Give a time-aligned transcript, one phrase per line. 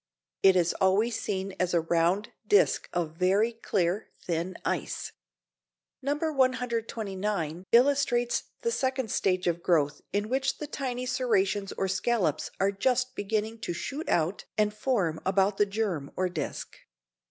[0.41, 5.11] It is always seen as a round disc of very clear, thin ice.
[6.01, 6.15] No.
[6.15, 12.71] 129 illustrates the second stage of growth in which the tiny serrations or scallops are
[12.71, 16.77] just beginning to shoot out and form about the germ or disc.